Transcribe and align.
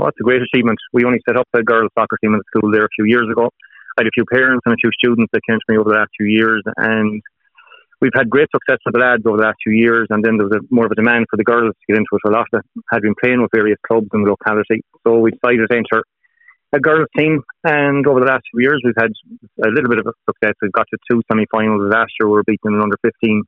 Oh, 0.00 0.04
that's 0.04 0.16
a 0.18 0.24
great 0.24 0.40
achievement. 0.40 0.78
We 0.94 1.04
only 1.04 1.20
set 1.28 1.36
up 1.36 1.46
the 1.52 1.62
girls' 1.62 1.90
soccer 1.92 2.16
team 2.24 2.32
in 2.32 2.40
the 2.40 2.48
school 2.48 2.72
there 2.72 2.86
a 2.86 2.96
few 2.96 3.04
years 3.04 3.28
ago. 3.30 3.50
I 3.98 4.00
had 4.00 4.06
a 4.06 4.16
few 4.16 4.24
parents 4.24 4.62
and 4.64 4.72
a 4.72 4.80
few 4.80 4.88
students 4.96 5.28
that 5.34 5.42
came 5.46 5.58
to 5.60 5.68
me 5.68 5.76
over 5.76 5.90
the 5.90 5.96
last 5.96 6.08
few 6.16 6.24
years, 6.24 6.62
and 6.78 7.20
we've 8.00 8.16
had 8.16 8.30
great 8.30 8.48
success 8.48 8.80
with 8.86 8.94
the 8.94 9.00
lads 9.00 9.24
over 9.26 9.36
the 9.36 9.44
last 9.44 9.58
few 9.62 9.76
years. 9.76 10.06
And 10.08 10.24
then 10.24 10.38
there 10.38 10.48
was 10.48 10.56
a, 10.56 10.64
more 10.72 10.86
of 10.86 10.92
a 10.92 10.94
demand 10.94 11.26
for 11.28 11.36
the 11.36 11.44
girls 11.44 11.76
to 11.76 11.84
get 11.86 12.00
into 12.00 12.16
it. 12.16 12.24
A 12.24 12.32
lot 12.32 12.48
that 12.52 12.64
had 12.88 13.02
been 13.02 13.14
playing 13.20 13.42
with 13.42 13.52
various 13.52 13.76
clubs 13.84 14.08
in 14.14 14.24
the 14.24 14.30
locality, 14.32 14.80
so 15.04 15.20
we 15.20 15.36
decided 15.36 15.68
to 15.68 15.76
enter 15.76 16.00
a 16.72 16.80
girls' 16.80 17.12
team. 17.12 17.44
And 17.64 18.06
over 18.06 18.20
the 18.20 18.30
last 18.32 18.48
few 18.48 18.64
years, 18.64 18.80
we've 18.80 18.96
had 18.96 19.12
a 19.60 19.68
little 19.68 19.90
bit 19.90 20.00
of 20.00 20.08
success. 20.24 20.56
We've 20.62 20.72
got 20.72 20.88
to 20.88 20.98
two 21.12 21.20
semi-finals 21.28 21.92
last 21.92 22.16
year. 22.16 22.32
We 22.32 22.40
were 22.40 22.48
beaten 22.48 22.72
in 22.72 22.80
under 22.80 22.96
15 23.04 23.44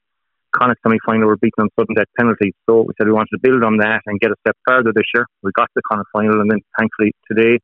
Connacht 0.53 0.81
semi-final 0.83 1.27
were 1.27 1.37
beaten 1.37 1.63
on 1.63 1.69
sudden 1.79 1.95
death 1.95 2.09
penalties. 2.19 2.55
So 2.69 2.83
we 2.83 2.95
said 2.97 3.07
we 3.07 3.13
wanted 3.13 3.31
to 3.33 3.39
build 3.43 3.65
on 3.65 3.79
that 3.79 4.03
and 4.07 4.21
get 4.21 4.31
a 4.31 4.37
step 4.41 4.57
further 4.67 4.93
this 4.95 5.05
year. 5.15 5.27
We 5.43 5.51
got 5.53 5.65
to 5.65 5.73
the 5.77 5.83
Connacht 5.91 6.09
final, 6.13 6.41
and 6.41 6.51
then 6.51 6.61
thankfully 6.79 7.13
today 7.31 7.59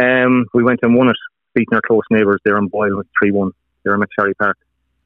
um, 0.00 0.46
we 0.54 0.62
went 0.62 0.80
and 0.82 0.94
won 0.94 1.08
it, 1.08 1.16
beating 1.54 1.74
our 1.74 1.82
close 1.82 2.02
neighbours 2.10 2.40
there 2.44 2.58
in 2.58 2.68
Boyle 2.68 2.96
with 2.96 3.06
3-1 3.22 3.50
there 3.84 3.94
in 3.94 4.00
McSherry 4.00 4.32
Park. 4.38 4.56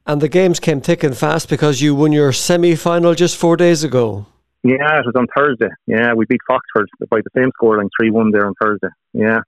And 0.05 0.21
the 0.21 0.29
games 0.29 0.59
came 0.59 0.81
thick 0.81 1.03
and 1.03 1.17
fast 1.17 1.49
because 1.49 1.81
you 1.81 1.95
won 1.95 2.11
your 2.11 2.31
semi-final 2.31 3.15
just 3.15 3.37
four 3.37 3.57
days 3.57 3.83
ago. 3.83 4.27
Yeah, 4.63 4.99
it 4.99 5.05
was 5.05 5.13
on 5.15 5.27
Thursday. 5.35 5.69
Yeah, 5.87 6.13
we 6.13 6.25
beat 6.25 6.41
Foxford 6.49 6.87
by 7.09 7.21
the 7.21 7.29
same 7.35 7.51
scoreline, 7.59 7.89
3-1 8.01 8.31
there 8.31 8.47
on 8.47 8.53
Thursday. 8.61 8.87
Yeah. 9.13 9.39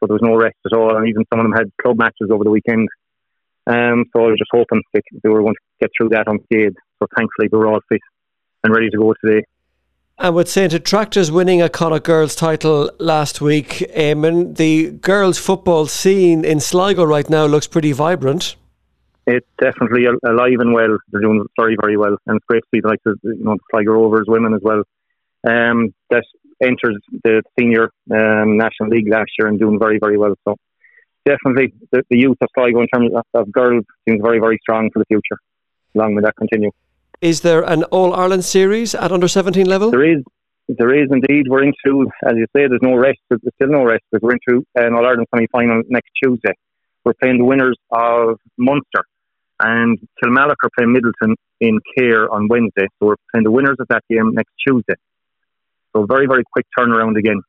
So 0.00 0.06
there 0.06 0.14
was 0.14 0.22
no 0.22 0.36
rest 0.36 0.56
at 0.64 0.76
all, 0.76 0.96
and 0.96 1.08
even 1.08 1.24
some 1.30 1.40
of 1.40 1.44
them 1.44 1.52
had 1.52 1.70
club 1.82 1.98
matches 1.98 2.30
over 2.30 2.44
the 2.44 2.50
weekend. 2.50 2.88
Um, 3.68 4.06
so 4.12 4.24
I 4.24 4.28
was 4.28 4.38
just 4.38 4.50
hoping 4.50 4.82
they, 4.94 5.00
they 5.22 5.28
were 5.28 5.42
going 5.42 5.54
to 5.54 5.60
get 5.80 5.90
through 5.96 6.08
that 6.10 6.26
unscathed. 6.26 6.76
So 6.98 7.06
thankfully 7.16 7.48
we 7.52 7.58
were 7.58 7.66
all 7.66 7.80
fit 7.88 8.00
and 8.64 8.74
ready 8.74 8.88
to 8.90 8.96
go 8.96 9.14
today. 9.24 9.44
And 10.20 10.34
with 10.34 10.48
St 10.48 10.72
Attracta's 10.72 11.30
winning 11.30 11.62
a 11.62 11.68
Connacht 11.68 12.04
girls 12.04 12.34
title 12.34 12.90
last 12.98 13.40
week, 13.40 13.84
Eamon, 13.94 14.56
the 14.56 14.90
girls 14.90 15.38
football 15.38 15.86
scene 15.86 16.44
in 16.44 16.58
Sligo 16.58 17.04
right 17.04 17.28
now 17.30 17.44
looks 17.44 17.68
pretty 17.68 17.92
vibrant. 17.92 18.56
It's 19.28 19.46
definitely 19.60 20.06
alive 20.06 20.56
and 20.58 20.72
well. 20.72 20.98
They're 21.12 21.20
doing 21.20 21.44
very, 21.60 21.76
very 21.80 21.96
well, 21.96 22.16
and 22.26 22.36
it's 22.36 22.46
great 22.46 22.62
to 22.62 22.68
see 22.74 22.80
like 22.82 22.98
the 23.04 23.14
you 23.22 23.44
know 23.44 23.54
the 23.54 23.60
Sligo 23.70 23.92
Rovers 23.92 24.24
women 24.26 24.54
as 24.54 24.60
well. 24.62 24.82
Um, 25.46 25.94
that 26.10 26.24
entered 26.60 26.96
the 27.22 27.42
senior 27.56 27.90
um, 28.10 28.56
national 28.56 28.88
league 28.88 29.08
last 29.08 29.30
year 29.38 29.46
and 29.48 29.58
doing 29.58 29.78
very, 29.78 29.98
very 30.00 30.16
well. 30.16 30.34
So 30.44 30.56
definitely 31.32 31.72
the, 31.92 32.02
the 32.10 32.18
youth 32.24 32.38
of 32.40 32.48
Sligo 32.54 32.80
in 32.80 32.88
terms 32.88 33.10
of, 33.14 33.24
of 33.40 33.52
girls 33.52 33.84
seems 34.08 34.20
very, 34.22 34.38
very 34.38 34.58
strong 34.62 34.90
for 34.92 34.98
the 35.00 35.08
future. 35.12 35.38
Long 35.94 36.14
may 36.14 36.22
that 36.22 36.36
continue. 36.36 36.70
Is 37.20 37.40
there 37.40 37.62
an 37.62 37.82
All 37.84 38.14
Ireland 38.14 38.44
series 38.44 38.94
at 38.94 39.10
under 39.12 39.28
17 39.28 39.66
level? 39.66 39.90
There 39.90 40.10
is. 40.16 40.22
There 40.68 40.94
is 40.94 41.08
indeed. 41.10 41.48
We're 41.48 41.64
into, 41.64 41.92
as 42.28 42.34
you 42.36 42.46
say, 42.54 42.68
there's 42.68 42.82
no 42.82 42.94
rest. 42.94 43.20
There's 43.30 43.40
still 43.54 43.72
no 43.80 43.84
rest 43.84 44.02
because 44.10 44.22
we're 44.22 44.36
into 44.38 44.66
an 44.74 44.92
All 44.94 45.06
Ireland 45.06 45.26
semi 45.34 45.46
final 45.50 45.82
next 45.88 46.10
Tuesday. 46.22 46.52
We're 47.04 47.14
playing 47.20 47.38
the 47.38 47.44
winners 47.44 47.78
of 47.90 48.38
Munster 48.58 49.04
and 49.60 49.98
Kilmallock 50.22 50.56
are 50.62 50.70
playing 50.76 50.94
Midleton 50.94 51.34
in 51.60 51.80
Cahir 51.94 52.28
on 52.30 52.48
Wednesday. 52.48 52.86
So 52.98 53.06
we're 53.06 53.16
playing 53.32 53.44
the 53.44 53.50
winners 53.50 53.76
of 53.80 53.88
that 53.88 54.02
game 54.08 54.32
next 54.34 54.52
Tuesday. 54.66 54.94
So 55.94 56.06
very, 56.06 56.26
very 56.26 56.44
quick 56.52 56.66
turnaround 56.78 57.16
again. 57.16 57.40